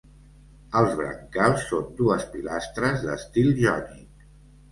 [0.79, 4.27] Els brancals són dues pilastres d'estil jònic.